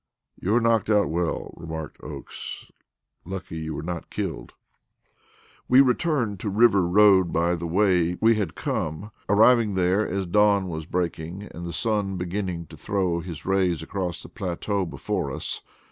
"You 0.39 0.53
were 0.53 0.61
knocked 0.61 0.89
out 0.89 1.09
well," 1.11 1.53
remarked 1.55 2.01
Oakes; 2.03 2.71
"lucky 3.23 3.59
you 3.59 3.75
were 3.75 3.83
not 3.83 4.09
killed." 4.09 4.53
We 5.67 5.79
returned 5.79 6.39
to 6.39 6.49
River 6.49 6.87
Road 6.87 7.31
by 7.31 7.53
the 7.53 7.67
way 7.67 8.17
we 8.19 8.33
had 8.33 8.55
come, 8.55 9.11
arriving 9.29 9.75
there 9.75 10.03
as 10.07 10.25
dawn 10.25 10.69
was 10.69 10.87
breaking 10.87 11.43
and 11.53 11.67
the 11.67 11.71
sun 11.71 12.17
beginning 12.17 12.65
to 12.69 12.77
throw 12.77 13.19
his 13.19 13.45
rays 13.45 13.83
across 13.83 14.23
the 14.23 14.29
plateau 14.29 14.87
before 14.87 15.31
us. 15.31 15.61